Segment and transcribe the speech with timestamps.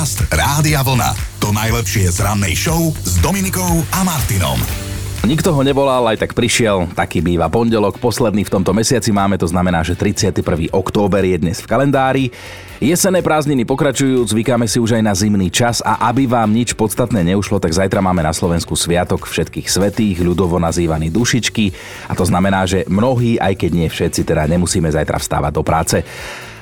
[0.00, 1.12] Podcast Rádia Vlna.
[1.44, 4.56] To najlepšie z rannej show s Dominikou a Martinom.
[5.28, 6.88] Nikto ho nevolal, aj tak prišiel.
[6.96, 10.72] Taký býva pondelok, posledný v tomto mesiaci máme, to znamená, že 31.
[10.72, 12.24] október je dnes v kalendári.
[12.80, 17.20] Jesené prázdniny pokračujú, zvykáme si už aj na zimný čas a aby vám nič podstatné
[17.36, 21.76] neušlo, tak zajtra máme na Slovensku sviatok všetkých svetých, ľudovo nazývaný dušičky
[22.08, 26.00] a to znamená, že mnohí, aj keď nie všetci, teda nemusíme zajtra vstávať do práce.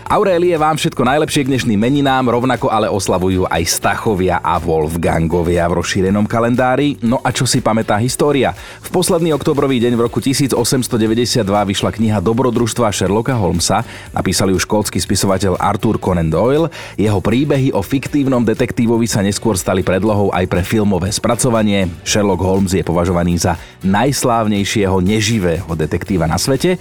[0.09, 5.85] Aurélie vám všetko najlepšie k dnešným meninám, rovnako ale oslavujú aj Stachovia a Wolfgangovia v
[5.85, 6.97] rozšírenom kalendári.
[7.05, 8.57] No a čo si pamätá história?
[8.81, 13.85] V posledný oktobrový deň v roku 1892 vyšla kniha Dobrodružstva Sherlocka Holmesa.
[14.17, 16.73] Napísali ju škótsky spisovateľ Arthur Conan Doyle.
[16.97, 21.85] Jeho príbehy o fiktívnom detektívovi sa neskôr stali predlohou aj pre filmové spracovanie.
[22.01, 26.81] Sherlock Holmes je považovaný za najslávnejšieho neživého detektíva na svete.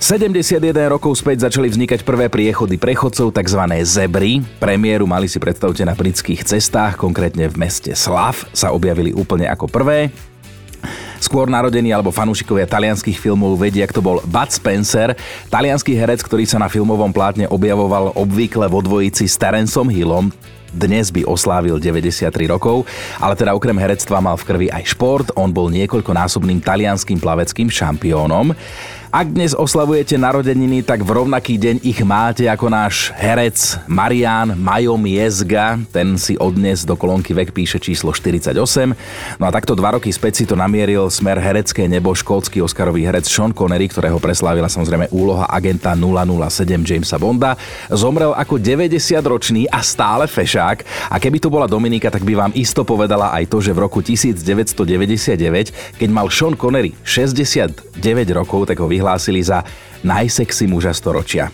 [0.00, 3.62] 71 rokov späť začali vznikať prvé priechody prechodcov, tzv.
[3.84, 4.40] zebry.
[4.56, 9.68] Premiéru mali si predstavte na britských cestách, konkrétne v meste Slav sa objavili úplne ako
[9.68, 10.08] prvé.
[11.20, 15.12] Skôr narodení alebo fanúšikovia talianských filmov vedia, kto bol Bud Spencer,
[15.52, 20.32] talianský herec, ktorý sa na filmovom plátne objavoval obvykle vo dvojici s Terencom Hillom,
[20.70, 22.86] dnes by oslávil 93 rokov,
[23.18, 28.54] ale teda okrem herectva mal v krvi aj šport, on bol niekoľkonásobným talianským plaveckým šampiónom.
[29.10, 35.02] Ak dnes oslavujete narodeniny, tak v rovnaký deň ich máte ako náš herec Marian Majom
[35.02, 35.82] Jezga.
[35.90, 38.54] Ten si odnes do kolónky vek píše číslo 48.
[39.42, 43.26] No a takto dva roky späť si to namieril smer herecké nebo škótsky Oscarový herec
[43.26, 47.58] Sean Connery, ktorého preslávila samozrejme úloha agenta 007 Jamesa Bonda.
[47.90, 51.10] Zomrel ako 90-ročný a stále fešák.
[51.10, 54.06] A keby tu bola Dominika, tak by vám isto povedala aj to, že v roku
[54.06, 57.74] 1999, keď mal Sean Connery 69
[58.38, 59.64] rokov, tak ho vyhlásili za
[60.04, 61.48] najsexy muža storočia.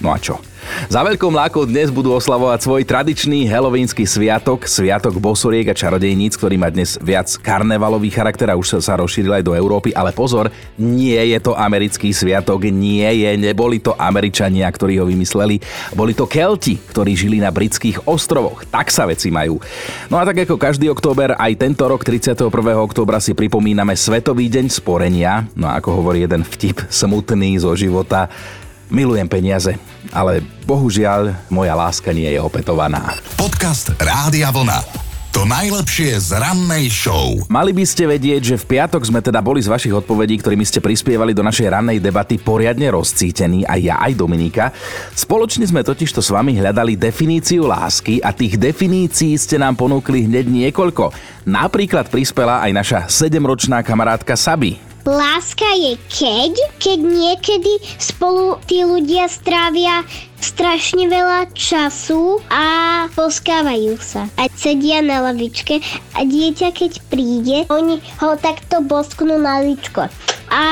[0.00, 0.40] No a čo?
[0.88, 6.56] Za veľkou mlákou dnes budú oslavovať svoj tradičný helovínsky sviatok, sviatok bosoriek a čarodejníc, ktorý
[6.56, 10.48] má dnes viac karnevalový charakter a už sa rozšíril aj do Európy, ale pozor,
[10.80, 15.60] nie je to americký sviatok, nie je, neboli to Američania, ktorí ho vymysleli,
[15.92, 18.64] boli to Kelti, ktorí žili na britských ostrovoch.
[18.68, 19.60] Tak sa veci majú.
[20.08, 22.48] No a tak ako každý október, aj tento rok 31.
[22.80, 28.32] októbra si pripomíname Svetový deň sporenia, no a ako hovorí jeden vtip smutný zo života,
[28.90, 29.78] Milujem peniaze,
[30.10, 33.14] ale bohužiaľ moja láska nie je opetovaná.
[33.38, 34.82] Podcast Rádia Vlna.
[35.30, 37.38] To najlepšie z rannej show.
[37.46, 40.82] Mali by ste vedieť, že v piatok sme teda boli z vašich odpovedí, ktorými ste
[40.82, 44.74] prispievali do našej rannej debaty poriadne rozcítení, aj ja, aj Dominika.
[45.14, 50.50] Spoločne sme totižto s vami hľadali definíciu lásky a tých definícií ste nám ponúkli hneď
[50.50, 51.14] niekoľko.
[51.46, 54.89] Napríklad prispela aj naša 7-ročná kamarátka Sabi.
[55.08, 60.04] Láska je keď, keď niekedy spolu tí ľudia strávia
[60.40, 62.64] strašne veľa času a
[63.16, 64.28] poskávajú sa.
[64.36, 65.80] A sedia na lavičke
[66.16, 70.08] a dieťa keď príde, oni ho takto bosknú na ličko
[70.50, 70.64] a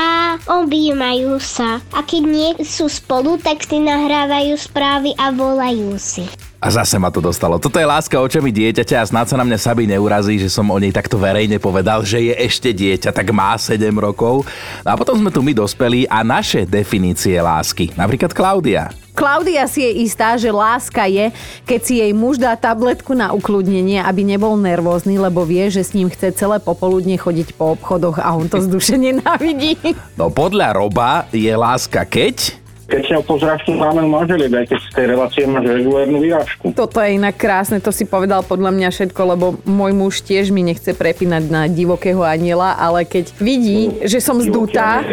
[0.45, 1.81] objímajú sa.
[1.95, 6.48] A keď nie sú spolu, tak si nahrávajú správy a volajú si.
[6.59, 7.55] A zase ma to dostalo.
[7.55, 10.75] Toto je láska očami dieťaťa a snad sa na mňa Sabi neurazí, že som o
[10.75, 14.43] nej takto verejne povedal, že je ešte dieťa, tak má 7 rokov.
[14.83, 17.95] A potom sme tu my dospeli a naše definície lásky.
[17.95, 18.91] Napríklad Klaudia.
[19.15, 21.31] Klaudia si je istá, že láska je,
[21.63, 25.95] keď si jej muž dá tabletku na ukludnenie, aby nebol nervózny, lebo vie, že s
[25.95, 29.79] ním chce celé popoludne chodiť po obchodoch a on to zdušene nenávidí.
[30.19, 32.59] No podľa Roba je láska keď
[32.89, 36.73] keď sa pozráš tú známenú manželiek, aj keď z tej relácie máš regulárnu výražku.
[36.73, 40.65] Toto je inak krásne, to si povedal podľa mňa všetko, lebo môj muž tiež mi
[40.65, 45.05] nechce prepínať na divokého aniela, ale keď vidí, no, že som zdutá,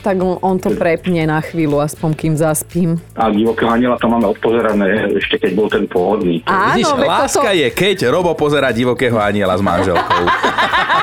[0.00, 2.96] tak on, on to prepne na chvíľu, aspoň kým zaspím.
[3.12, 6.40] A divokého aniela to máme odpozerané, ešte keď bol ten pôvodný.
[6.48, 7.58] Áno, Vidíš, láska to...
[7.60, 10.24] je, keď Robo pozera divokého aniela s manželkou.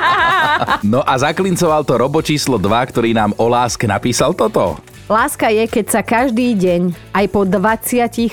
[0.92, 4.97] no a zaklincoval to Robo číslo 2, ktorý nám o láske napísal toto.
[5.08, 8.28] Láska je, keď sa každý deň, aj po 27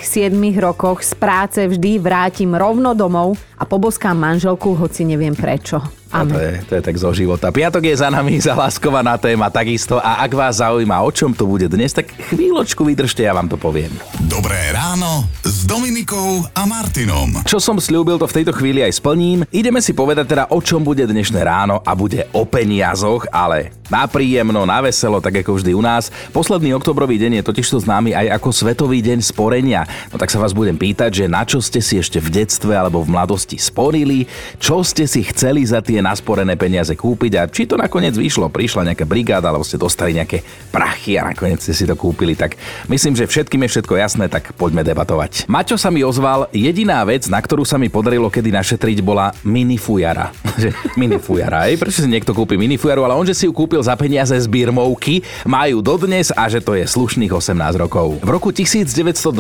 [0.58, 5.78] rokoch z práce vždy vrátim rovno domov a poboskám manželku, hoci neviem prečo.
[6.15, 7.51] To je, to je tak zo života.
[7.51, 11.66] Piatok je za nami zaláskovaná téma takisto a ak vás zaujíma, o čom to bude
[11.66, 13.91] dnes, tak chvíľočku vydržte, ja vám to poviem.
[14.31, 17.43] Dobré ráno s Dominikou a Martinom.
[17.43, 19.43] Čo som slúbil, to v tejto chvíli aj splním.
[19.51, 24.07] Ideme si povedať teda, o čom bude dnešné ráno a bude o peniazoch, ale na
[24.07, 26.09] príjemno, na veselo, tak ako vždy u nás.
[26.31, 29.84] Posledný oktobrový deň je totiž to známy aj ako Svetový deň sporenia.
[30.09, 33.03] No tak sa vás budem pýtať, že na čo ste si ešte v detstve alebo
[33.03, 34.31] v mladosti sporili,
[34.63, 38.92] čo ste si chceli za tie nasporené peniaze kúpiť a či to nakoniec vyšlo, prišla
[38.92, 42.36] nejaká brigáda alebo ste dostali nejaké prachy a nakoniec ste si to kúpili.
[42.36, 42.60] Tak
[42.92, 45.48] myslím, že všetkým je všetko jasné, tak poďme debatovať.
[45.48, 50.28] Maťo sa mi ozval, jediná vec, na ktorú sa mi podarilo kedy našetriť, bola minifujara.
[51.01, 51.80] minifujara, aj?
[51.80, 55.24] Prečo si niekto kúpi minifujaru, ale on, že si ju kúpil za peniaze z birmovky,
[55.48, 58.21] majú dodnes a že to je slušných 18 rokov.
[58.21, 59.30] V roku 1924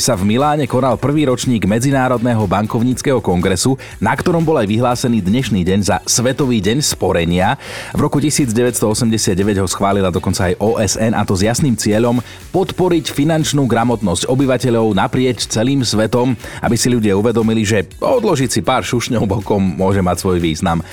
[0.00, 5.60] sa v Miláne konal prvý ročník Medzinárodného bankovníckého kongresu, na ktorom bol aj vyhlásený dnešný
[5.62, 7.56] deň za Svetový deň sporenia.
[7.96, 12.20] V roku 1989 ho schválila dokonca aj OSN a to s jasným cieľom
[12.52, 18.84] podporiť finančnú gramotnosť obyvateľov naprieč celým svetom, aby si ľudia uvedomili, že odložiť si pár
[18.84, 20.84] šušňov bokom môže mať svoj význam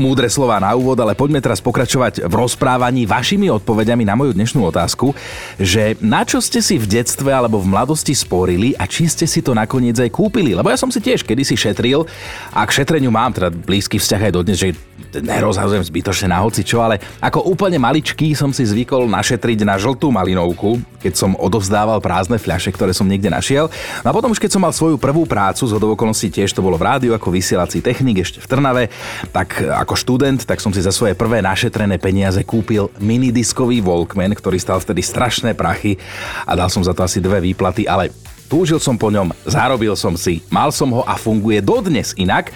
[0.00, 4.64] múdre slova na úvod, ale poďme teraz pokračovať v rozprávaní vašimi odpovediami na moju dnešnú
[4.64, 5.12] otázku,
[5.60, 9.44] že na čo ste si v detstve alebo v mladosti sporili a či ste si
[9.44, 10.56] to nakoniec aj kúpili.
[10.56, 12.08] Lebo ja som si tiež kedysi šetril
[12.56, 14.72] a k šetreniu mám teda blízky vzťah aj dodnes, že
[15.18, 20.12] nerozhazujem zbytočne na hoci čo, ale ako úplne maličký som si zvykol našetriť na žltú
[20.14, 23.72] malinovku, keď som odovzdával prázdne fľaše, ktoré som niekde našiel.
[24.04, 26.78] No a potom už keď som mal svoju prvú prácu, z okolností tiež to bolo
[26.78, 28.84] v rádiu ako vysielací technik ešte v Trnave,
[29.34, 34.60] tak ako študent, tak som si za svoje prvé našetrené peniaze kúpil minidiskový Walkman, ktorý
[34.60, 35.96] stal vtedy strašné prachy
[36.46, 38.12] a dal som za to asi dve výplaty, ale
[38.50, 42.50] Túžil som po ňom, zarobil som si, mal som ho a funguje dodnes inak.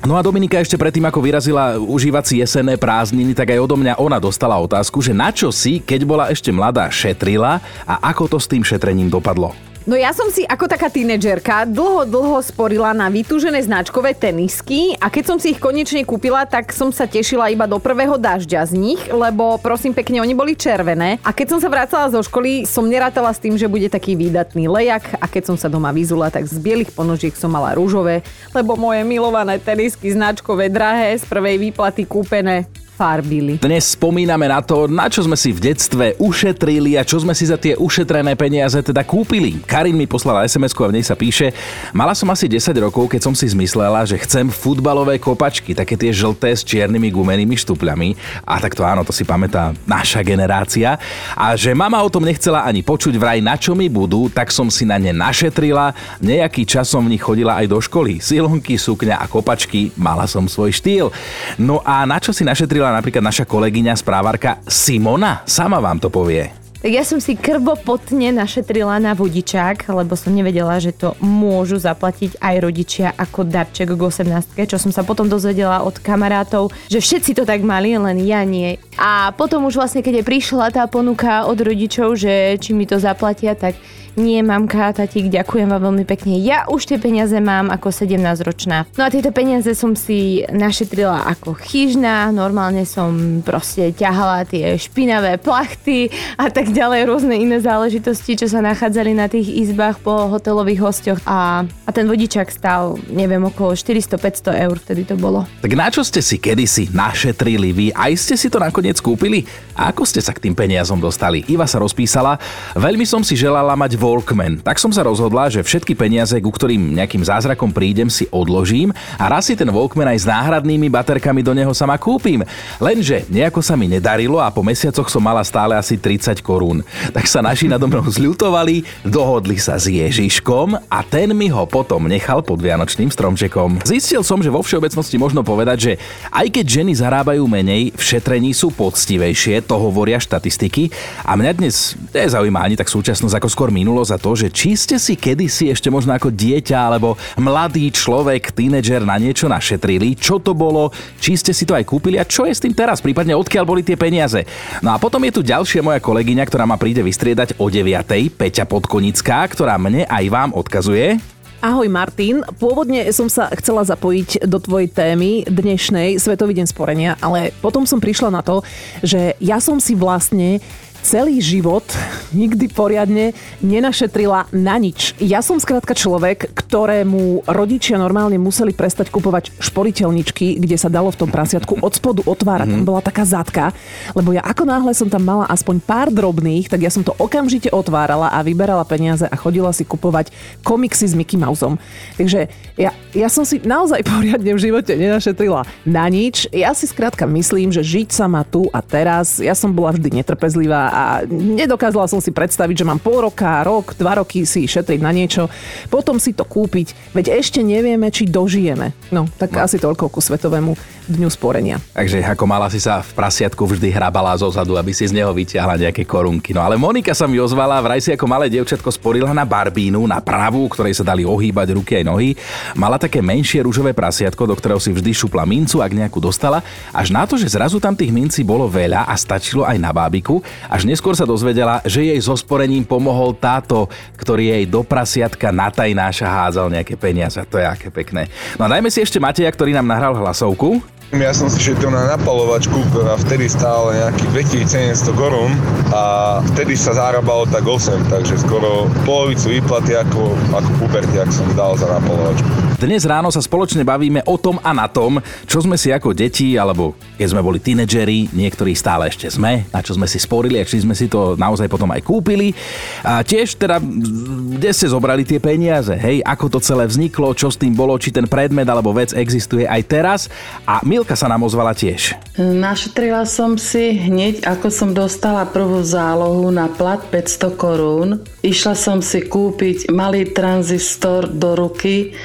[0.00, 4.00] No a Dominika ešte predtým, ako vyrazila užívať si jesenné prázdniny, tak aj odo mňa
[4.00, 8.38] ona dostala otázku, že na čo si, keď bola ešte mladá, šetrila a ako to
[8.40, 9.69] s tým šetrením dopadlo.
[9.88, 15.08] No ja som si ako taká tínedžerka dlho, dlho sporila na vytúžené značkové tenisky a
[15.08, 18.72] keď som si ich konečne kúpila, tak som sa tešila iba do prvého dažďa z
[18.76, 21.16] nich, lebo prosím pekne, oni boli červené.
[21.24, 24.68] A keď som sa vracala zo školy, som nerátala s tým, že bude taký výdatný
[24.68, 28.20] lejak a keď som sa doma vyzula, tak z bielých ponožiek som mala rúžové,
[28.52, 32.68] lebo moje milované tenisky značkové drahé z prvej výplaty kúpené
[33.00, 33.56] farbili.
[33.56, 37.48] Dnes spomíname na to, na čo sme si v detstve ušetrili a čo sme si
[37.48, 39.56] za tie ušetrené peniaze teda kúpili.
[39.64, 41.56] Karin mi poslala sms a v nej sa píše,
[41.96, 46.12] mala som asi 10 rokov, keď som si zmyslela, že chcem futbalové kopačky, také tie
[46.12, 48.20] žlté s čiernymi gumenými štupľami.
[48.44, 51.00] A tak to áno, to si pamätá naša generácia.
[51.32, 54.68] A že mama o tom nechcela ani počuť vraj na čo mi budú, tak som
[54.68, 55.96] si na ne našetrila.
[56.20, 58.20] Nejaký čas som v nich chodila aj do školy.
[58.20, 61.08] Silonky, sukňa a kopačky, mala som svoj štýl.
[61.56, 65.46] No a na čo si našetrila napríklad naša kolegyňa správarka Simona.
[65.46, 66.60] Sama vám to povie.
[66.80, 72.40] Tak ja som si krvopotne našetrila na vodičák, lebo som nevedela, že to môžu zaplatiť
[72.40, 77.36] aj rodičia ako darček k 18, čo som sa potom dozvedela od kamarátov, že všetci
[77.36, 78.80] to tak mali, len ja nie.
[78.96, 82.96] A potom už vlastne, keď je prišla tá ponuka od rodičov, že či mi to
[82.96, 83.76] zaplatia, tak
[84.18, 86.34] nie, mamka, tatík, ďakujem vám veľmi pekne.
[86.42, 88.90] Ja už tie peniaze mám ako 17-ročná.
[88.98, 95.38] No a tieto peniaze som si našetrila ako chyžná, normálne som proste ťahala tie špinavé
[95.38, 100.80] plachty a tak ďalej, rôzne iné záležitosti, čo sa nachádzali na tých izbách po hotelových
[100.82, 105.46] hostoch a, a ten vodičak stal, neviem, okolo 400-500 eur vtedy to bolo.
[105.62, 107.86] Tak na čo ste si kedysi našetrili vy?
[107.94, 109.46] Aj ste si to nakoniec kúpili?
[109.78, 111.46] A ako ste sa k tým peniazom dostali?
[111.46, 112.40] Iva sa rozpísala,
[112.74, 114.64] veľmi som si želala mať Walkman.
[114.64, 119.28] Tak som sa rozhodla, že všetky peniaze, ku ktorým nejakým zázrakom prídem, si odložím a
[119.28, 122.40] raz si ten Walkman aj s náhradnými baterkami do neho sama kúpim.
[122.80, 126.80] Lenže nejako sa mi nedarilo a po mesiacoch som mala stále asi 30 korún.
[127.12, 132.08] Tak sa naši nado mnou zľutovali, dohodli sa s Ježiškom a ten mi ho potom
[132.08, 133.84] nechal pod Vianočným stromčekom.
[133.84, 135.92] Zistil som, že vo všeobecnosti možno povedať, že
[136.32, 140.88] aj keď ženy zarábajú menej, v šetrení sú poctivejšie, to hovoria štatistiky
[141.26, 145.02] a mňa dnes nezaujíma ani tak súčasnosť ako skôr minulo za to, že či ste
[145.02, 150.54] si kedysi ešte možno ako dieťa alebo mladý človek, tínedžer na niečo našetrili, čo to
[150.54, 153.66] bolo, či ste si to aj kúpili a čo je s tým teraz, prípadne odkiaľ
[153.66, 154.46] boli tie peniaze.
[154.78, 158.06] No a potom je tu ďalšia moja kolegyňa, ktorá ma príde vystriedať o 9.
[158.38, 161.18] Peťa Podkonická, ktorá mne aj vám odkazuje.
[161.60, 167.52] Ahoj Martin, pôvodne som sa chcela zapojiť do tvojej témy dnešnej Svetový deň sporenia, ale
[167.58, 168.62] potom som prišla na to,
[169.04, 170.62] že ja som si vlastne
[171.00, 171.84] celý život
[172.30, 173.32] nikdy poriadne
[173.64, 175.16] nenašetrila na nič.
[175.18, 181.26] Ja som skrátka človek, ktorému rodičia normálne museli prestať kupovať šporiteľničky, kde sa dalo v
[181.26, 182.70] tom prasiatku od spodu otvárať.
[182.70, 182.84] Mm-hmm.
[182.84, 183.74] Tam bola taká zadka,
[184.14, 187.72] lebo ja ako náhle som tam mala aspoň pár drobných, tak ja som to okamžite
[187.72, 190.30] otvárala a vyberala peniaze a chodila si kupovať
[190.62, 191.80] komiksy s Mickey Mouseom.
[192.20, 192.46] Takže
[192.78, 196.46] ja, ja som si naozaj poriadne v živote nenašetrila na nič.
[196.52, 200.22] Ja si skrátka myslím, že žiť sa ma tu a teraz, ja som bola vždy
[200.22, 204.98] netrpezlivá a nedokázala som si predstaviť, že mám pol roka, rok, dva roky si šetriť
[204.98, 205.46] na niečo,
[205.86, 208.90] potom si to kúpiť, veď ešte nevieme, či dožijeme.
[209.14, 209.62] No, tak no.
[209.62, 211.80] asi toľko ku Svetovému dňu sporenia.
[211.96, 215.32] Takže ako mala si sa v prasiatku vždy hrabala zo zadu, aby si z neho
[215.32, 216.52] vyťahla nejaké korunky.
[216.52, 220.18] No ale Monika sa mi ozvala, vraj si ako malé dievčatko sporila na barbínu, na
[220.20, 222.30] pravú, ktorej sa dali ohýbať ruky aj nohy.
[222.76, 227.14] Mala také menšie rúžové prasiatko, do ktorého si vždy šupla mincu, ak nejakú dostala, až
[227.14, 230.84] na to, že zrazu tam tých mincí bolo veľa a stačilo aj na bábiku, až
[230.84, 233.86] neskôr sa dozvedela, že jej so sporením pomohol táto,
[234.18, 237.38] ktorý jej do prasiatka na tajnáša hádzal nejaké peniaze.
[237.46, 238.26] To je aké pekné.
[238.58, 240.99] No a dajme si ešte Mateja, ktorý nám nahral hlasovku.
[241.10, 244.54] Ja som si šetril na napalovačku, ktorá vtedy stála nejakých
[244.94, 245.50] 2700 korún
[245.90, 251.74] a vtedy sa zarábalo tak 8, takže skoro polovicu výplaty ako, ako pubertiak som dal
[251.74, 252.69] za napalovačku.
[252.80, 256.56] Dnes ráno sa spoločne bavíme o tom a na tom, čo sme si ako deti,
[256.56, 260.64] alebo keď sme boli tínedžeri, niektorí stále ešte sme, na čo sme si sporili a
[260.64, 262.56] či sme si to naozaj potom aj kúpili.
[263.04, 267.60] A tiež teda, kde ste zobrali tie peniaze, hej, ako to celé vzniklo, čo s
[267.60, 270.20] tým bolo, či ten predmet alebo vec existuje aj teraz.
[270.64, 272.16] A Milka sa nám ozvala tiež.
[272.40, 278.24] Našetrila som si hneď, ako som dostala prvú zálohu na plat 500 korún.
[278.40, 282.16] Išla som si kúpiť malý tranzistor do ruky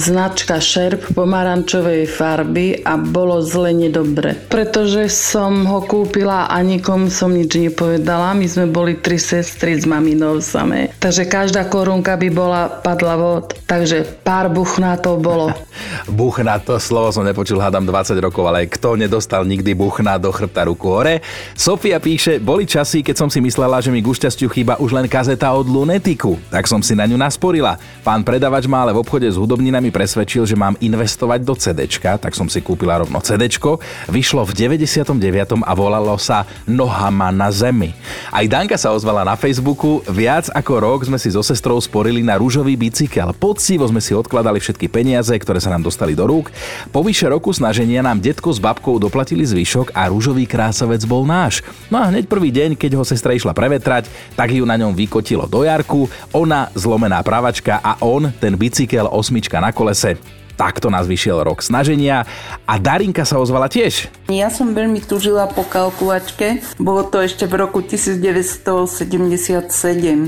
[0.00, 4.32] značka Sherp pomarančovej farby a bolo zle nedobre.
[4.48, 8.32] Pretože som ho kúpila a nikomu som nič nepovedala.
[8.32, 10.96] My sme boli tri sestry s maminou samé.
[10.96, 13.52] Takže každá korunka by bola padla vod.
[13.68, 15.52] Takže pár buchnátov bolo.
[16.08, 20.64] buchnát, to slovo som nepočul, hádam 20 rokov, ale kto nedostal nikdy buchná do chrbta
[20.64, 21.20] ruku hore?
[21.52, 25.06] Sofia píše, boli časy, keď som si myslela, že mi k šťastiu chýba už len
[25.10, 26.40] kazeta od Lunetiku.
[26.48, 27.76] Tak som si na ňu nasporila.
[28.00, 32.32] Pán predavač má ale v obchode s hudobninami presvedčil, že mám investovať do CD, tak
[32.32, 33.50] som si kúpila rovno CD.
[34.08, 35.12] Vyšlo v 99.
[35.66, 37.92] a volalo sa Nohama na zemi.
[38.30, 40.00] Aj Danka sa ozvala na Facebooku.
[40.06, 43.34] Viac ako rok sme si so sestrou sporili na rúžový bicykel.
[43.36, 46.54] Poctivo sme si odkladali všetky peniaze, ktoré sa nám dostali do rúk.
[46.94, 51.66] Po vyše roku snaženia nám detko s babkou doplatili zvyšok a rúžový krásavec bol náš.
[51.90, 54.06] No a hneď prvý deň, keď ho sestra išla prevetrať,
[54.38, 59.58] tak ju na ňom vykotilo do jarku, ona zlomená pravačka a on, ten bicykel osmička
[59.58, 60.20] na kolese.
[60.60, 62.28] Takto nás vyšiel rok snaženia
[62.68, 64.12] a Darinka sa ozvala tiež.
[64.28, 66.60] Ja som veľmi tužila po kalkulačke.
[66.76, 69.08] Bolo to ešte v roku 1977.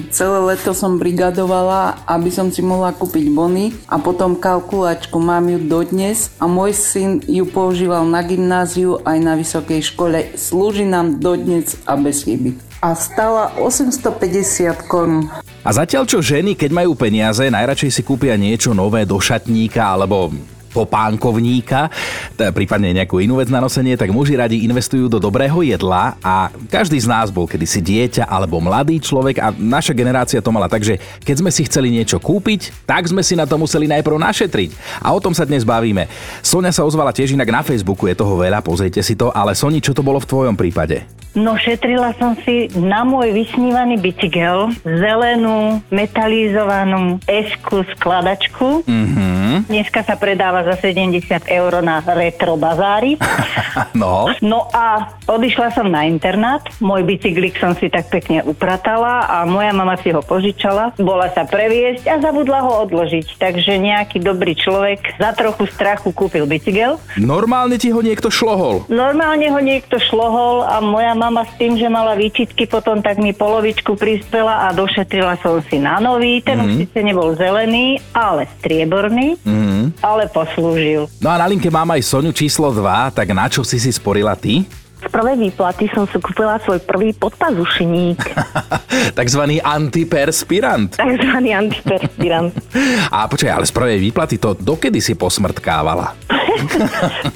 [0.08, 5.20] Celé leto som brigadovala, aby som si mohla kúpiť bony a potom kalkulačku.
[5.20, 10.32] Mám ju dodnes a môj syn ju používal na gymnáziu aj na vysokej škole.
[10.32, 15.30] Slúži nám dodnes a bez chyby a stala 850 korún.
[15.62, 20.34] A zatiaľ čo ženy, keď majú peniaze, najradšej si kúpia niečo nové do šatníka alebo
[20.72, 21.92] popánkovníka,
[22.34, 26.96] prípadne nejakú inú vec na nosenie, tak muži radi investujú do dobrého jedla a každý
[26.96, 30.96] z nás bol kedysi dieťa alebo mladý človek a naša generácia to mala tak, že
[31.22, 34.72] keď sme si chceli niečo kúpiť, tak sme si na to museli najprv našetriť.
[35.04, 36.08] A o tom sa dnes bavíme.
[36.40, 39.78] Sonia sa ozvala tiež inak na Facebooku, je toho veľa, pozrite si to, ale Soni,
[39.78, 41.21] čo to bolo v tvojom prípade?
[41.32, 48.84] No šetrila som si na môj vysnívaný bicykel zelenú metalizovanú esku skladačku.
[48.84, 49.72] Mm-hmm.
[49.72, 53.16] Dneska sa predáva za 70 eur na retro bazári.
[53.96, 54.28] no.
[54.44, 56.60] No a odišla som na internát.
[56.84, 60.92] Môj bicyklik som si tak pekne upratala a moja mama si ho požičala.
[61.00, 63.40] Bola sa previesť a zabudla ho odložiť.
[63.40, 67.00] Takže nejaký dobrý človek za trochu strachu kúpil bicykel.
[67.16, 68.84] Normálne ti ho niekto šlohol?
[68.92, 73.30] Normálne ho niekto šlohol a moja mama s tým, že mala výčitky potom, tak mi
[73.30, 76.42] polovičku prispela a došetrila som si na nový.
[76.42, 76.66] Ten mm-hmm.
[76.66, 80.02] už síce nebol zelený, ale strieborný, mm-hmm.
[80.02, 81.06] ale poslúžil.
[81.22, 84.34] No a na linke mám aj Soniu číslo 2, tak na čo si si sporila
[84.34, 84.66] ty?
[85.02, 88.22] Z prvej výplaty som si kúpila svoj prvý podpazušník.
[89.18, 90.94] Takzvaný antiperspirant.
[90.94, 92.54] Takzvaný antiperspirant.
[93.14, 96.14] A počkaj, ale z prvej výplaty to dokedy si posmrtkávala?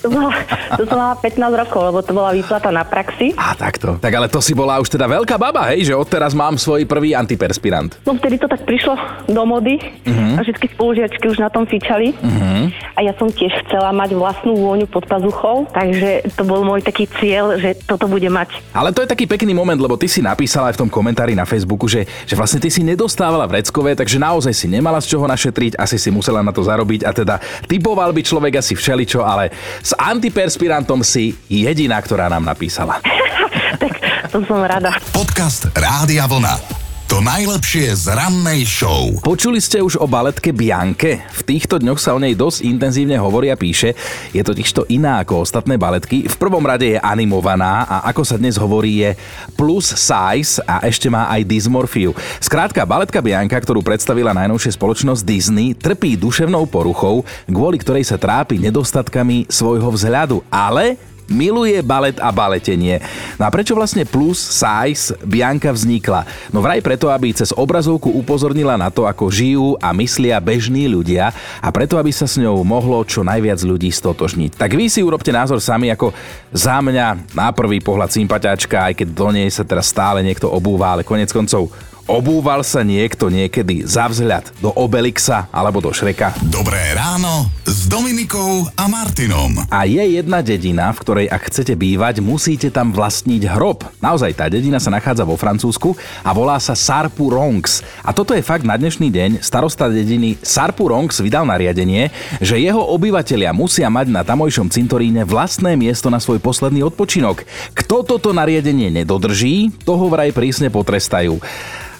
[0.02, 0.30] to, bola,
[0.76, 3.32] to som mala 15 rokov, lebo to bola výplata na praxi.
[3.36, 3.96] A takto.
[4.00, 7.16] Tak ale to si bola už teda veľká baba, hej, že odteraz mám svoj prvý
[7.16, 7.98] antiperspirant.
[8.04, 8.96] No vtedy to tak prišlo
[9.28, 10.38] do mody uh-huh.
[10.38, 12.12] a všetky spolužiačky už na tom fičali.
[12.16, 12.68] Uh-huh.
[12.96, 17.08] A ja som tiež chcela mať vlastnú vôňu pod pazuchou, takže to bol môj taký
[17.20, 18.56] cieľ, že toto bude mať.
[18.72, 21.44] Ale to je taký pekný moment, lebo ty si napísala aj v tom komentári na
[21.44, 25.76] Facebooku, že, že vlastne ty si nedostávala vreckové, takže naozaj si nemala z čoho našetriť,
[25.76, 27.34] asi si musela na to zarobiť a teda
[27.68, 28.72] typoval by človek asi
[29.06, 32.98] všeličo, ale s antiperspirantom si jediná, ktorá nám napísala.
[33.82, 33.94] tak
[34.34, 34.90] to som rada.
[35.14, 36.85] Podcast Rádia Vlna.
[37.16, 39.08] To najlepšie z rannej show.
[39.24, 41.24] Počuli ste už o baletke Bianke?
[41.32, 43.96] V týchto dňoch sa o nej dosť intenzívne hovorí a píše.
[44.36, 46.28] Je totiž to iná ako ostatné baletky.
[46.28, 49.10] V prvom rade je animovaná a ako sa dnes hovorí je
[49.56, 52.12] plus size a ešte má aj dysmorfiu.
[52.36, 58.60] Skrátka, baletka Bianka, ktorú predstavila najnovšia spoločnosť Disney, trpí duševnou poruchou, kvôli ktorej sa trápi
[58.60, 60.44] nedostatkami svojho vzhľadu.
[60.52, 63.02] Ale miluje balet a baletenie.
[63.36, 66.26] No a prečo vlastne plus size Bianka vznikla?
[66.54, 71.34] No vraj preto, aby cez obrazovku upozornila na to, ako žijú a myslia bežní ľudia
[71.60, 74.58] a preto, aby sa s ňou mohlo čo najviac ľudí stotožniť.
[74.58, 76.14] Tak vy si urobte názor sami, ako
[76.54, 80.94] za mňa na prvý pohľad sympatiačka, aj keď do nej sa teraz stále niekto obúva,
[80.94, 81.70] ale konec koncov
[82.06, 86.38] Obúval sa niekto niekedy za vzhľad do Obelixa alebo do Šreka?
[86.38, 87.50] Dobré ráno
[87.86, 89.62] s Dominikou a Martinom.
[89.70, 93.86] A je jedna dedina, v ktorej ak chcete bývať, musíte tam vlastniť hrob.
[94.02, 95.94] Naozaj, tá dedina sa nachádza vo Francúzsku
[96.26, 97.86] a volá sa Sarpu Rongs.
[98.02, 99.30] A toto je fakt na dnešný deň.
[99.38, 102.10] Starosta dediny Sarpu Rongs vydal nariadenie,
[102.42, 107.46] že jeho obyvatelia musia mať na tamojšom cintoríne vlastné miesto na svoj posledný odpočinok.
[107.70, 111.38] Kto toto nariadenie nedodrží, toho vraj prísne potrestajú.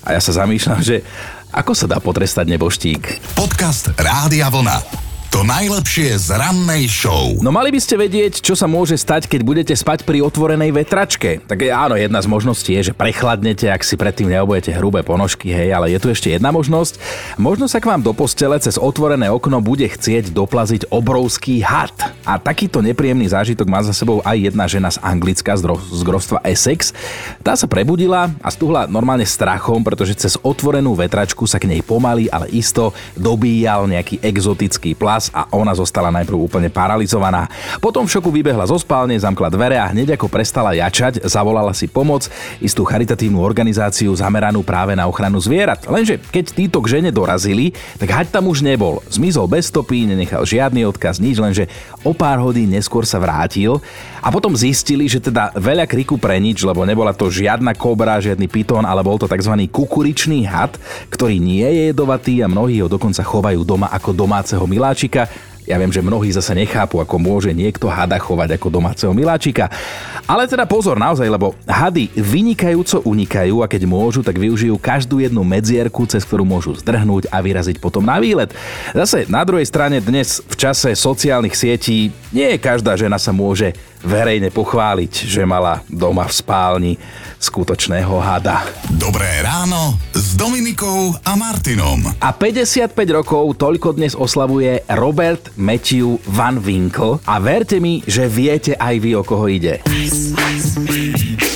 [0.03, 1.07] A ja sa zamýšľam, že
[1.55, 3.23] ako sa dá potrestať neboštík?
[3.39, 5.06] Podcast Rádia Vlna.
[5.37, 7.37] To najlepšie z rannej show.
[7.45, 11.45] No mali by ste vedieť, čo sa môže stať, keď budete spať pri otvorenej vetračke.
[11.45, 15.77] Tak áno, jedna z možností je, že prechladnete, ak si predtým neobujete hrubé ponožky, hej,
[15.77, 16.97] ale je tu ešte jedna možnosť.
[17.37, 21.93] Možno sa k vám do postele cez otvorené okno bude chcieť doplaziť obrovský had.
[22.25, 26.01] A takýto nepríjemný zážitok má za sebou aj jedna žena z Anglicka, z, gro- z
[26.01, 26.97] grostva Essex.
[27.45, 32.33] Tá sa prebudila a stuhla normálne strachom, pretože cez otvorenú vetračku sa k nej pomaly,
[32.33, 37.49] ale isto dobíjal nejaký exotický plas a ona zostala najprv úplne paralizovaná.
[37.79, 41.87] Potom v šoku vybehla zo spálne, zamkla dvere a hneď ako prestala jačať, zavolala si
[41.87, 42.27] pomoc,
[42.59, 45.87] istú charitatívnu organizáciu zameranú práve na ochranu zvierat.
[45.87, 48.99] Lenže keď títo k žene dorazili, tak haď tam už nebol.
[49.07, 51.71] Zmizol bez stopy, nenechal žiadny odkaz, nič, lenže
[52.03, 53.79] o pár hodín neskôr sa vrátil
[54.19, 58.51] a potom zistili, že teda veľa kriku pre nič, lebo nebola to žiadna kobra, žiadny
[58.51, 59.55] pitón, ale bol to tzv.
[59.71, 60.75] kukuričný had,
[61.15, 65.29] ktorý nie je jedovatý a mnohí ho dokonca chovajú doma ako domáceho miláčika música
[65.67, 69.67] Ja viem, že mnohí zase nechápu, ako môže niekto hada chovať ako domáceho miláčika.
[70.31, 75.43] Ale teda pozor naozaj, lebo hady vynikajúco unikajú a keď môžu, tak využijú každú jednu
[75.43, 78.55] medzierku, cez ktorú môžu zdrhnúť a vyraziť potom na výlet.
[78.95, 83.75] Zase na druhej strane dnes v čase sociálnych sietí nie každá žena sa môže
[84.07, 86.93] verejne pochváliť, že mala doma v spálni
[87.43, 88.63] skutočného hada.
[88.95, 92.01] Dobré ráno s Dominikou a Martinom.
[92.23, 98.77] A 55 rokov toľko dnes oslavuje Robert Matthew Van Winkle a verte mi, že viete
[98.77, 99.81] aj vy, o koho ide.
[99.89, 101.56] Ice, ice,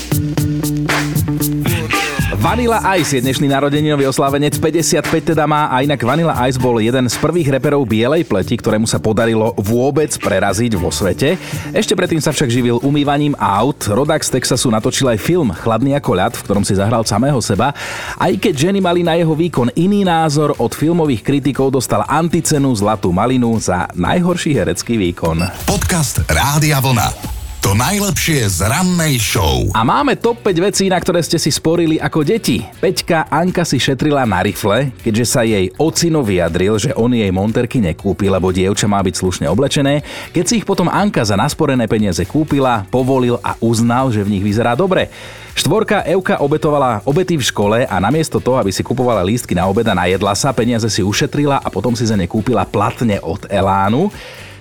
[2.40, 7.04] Vanilla Ice je dnešný narodeninový oslávenec, 55 teda má a inak Vanilla Ice bol jeden
[7.04, 11.36] z prvých reperov bielej pleti, ktorému sa podarilo vôbec preraziť vo svete.
[11.76, 13.84] Ešte predtým sa však živil umývaním aut.
[13.84, 17.76] Rodák z Texasu natočil aj film Chladný ako ľad, v ktorom si zahral samého seba.
[18.16, 23.12] Aj keď ženy mali na jeho výkon iný názor, od filmových kritikov dostal anticenu Zlatú
[23.12, 25.44] malinu za najhorší herecký výkon.
[25.68, 27.39] Podcast Rádia Vlna.
[27.70, 29.70] To najlepšie z rannej show.
[29.78, 32.66] A máme top 5 vecí, na ktoré ste si sporili ako deti.
[32.66, 37.78] Peťka Anka si šetrila na rifle, keďže sa jej ocino vyjadril, že on jej monterky
[37.78, 40.02] nekúpi, lebo dievča má byť slušne oblečené.
[40.34, 44.42] Keď si ich potom Anka za nasporené peniaze kúpila, povolil a uznal, že v nich
[44.42, 45.06] vyzerá dobre.
[45.54, 49.94] Štvorka Euka obetovala obety v škole a namiesto toho, aby si kupovala lístky na obeda,
[49.94, 54.10] najedla sa, peniaze si ušetrila a potom si za ne kúpila platne od Elánu.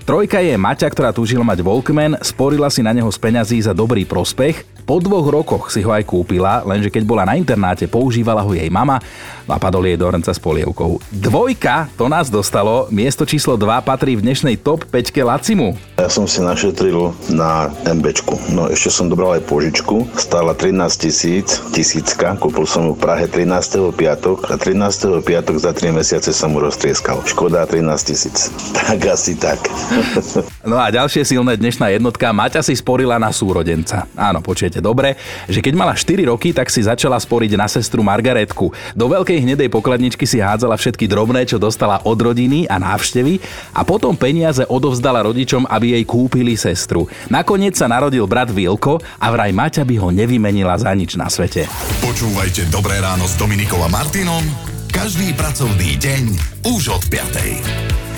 [0.09, 4.09] Trojka je Maťa, ktorá túžila mať Walkman, sporila si na neho z peňazí za dobrý
[4.09, 4.78] prospech.
[4.89, 8.73] Po dvoch rokoch si ho aj kúpila, lenže keď bola na internáte, používala ho jej
[8.73, 8.97] mama
[9.49, 11.01] napadol jej do hrnca s polievkou.
[11.09, 15.73] Dvojka, to nás dostalo, miesto číslo 2 patrí v dnešnej top 5 Lacimu.
[15.97, 21.57] Ja som si našetril na MBčku, no ešte som dobral aj požičku, stála 13 tisíc,
[21.73, 23.89] tisícka, kúpil som ju v Prahe 13.
[23.97, 25.25] piatok a 13.
[25.25, 27.25] piatok za 3 mesiace som mu roztrieskal.
[27.25, 28.53] Škoda 13 tisíc.
[28.89, 29.61] Tak asi tak.
[30.65, 34.09] No a ďalšie silné dnešná jednotka, Maťa si sporila na súrodenca.
[34.17, 35.15] Áno, počujete dobre,
[35.45, 38.71] že keď mala 4 roky, tak si začala sporiť na sestru Margaretku.
[38.97, 43.39] Do veľkej hnedej pokladničky si hádzala všetky drobné, čo dostala od rodiny a návštevy
[43.75, 47.05] a potom peniaze odovzdala rodičom, aby jej kúpili sestru.
[47.29, 51.69] Nakoniec sa narodil brat Vilko a vraj Maťa by ho nevymenila za nič na svete.
[52.03, 54.41] Počúvajte Dobré ráno s Dominikom a Martinom
[54.89, 56.23] každý pracovný deň
[56.65, 58.08] už od 5.